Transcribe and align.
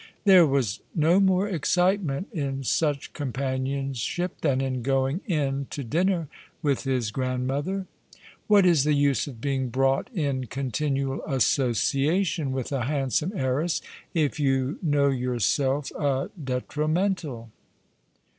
There 0.23 0.47
was 0.47 0.79
no 0.95 1.19
more 1.19 1.47
excitement 1.47 2.27
in 2.33 2.63
such 2.63 3.13
companion 3.13 3.93
ship 3.93 4.41
than 4.41 4.59
in 4.59 4.81
going 4.81 5.21
in 5.27 5.67
to 5.69 5.83
dinner 5.83 6.27
with 6.63 6.85
his 6.85 7.11
grandmother. 7.11 7.85
Yr^'hat 8.49 8.65
is 8.65 8.83
the 8.83 8.95
use 8.95 9.27
of 9.27 9.39
being 9.39 9.69
brought 9.69 10.09
in 10.11 10.47
continual 10.47 11.21
association 11.25 12.51
with 12.51 12.71
a 12.71 12.85
handsome 12.85 13.33
heiress 13.35 13.79
if 14.15 14.39
you 14.39 14.79
know 14.83 15.09
yourself 15.09 15.91
a 15.91 16.31
detrimental 16.43 17.51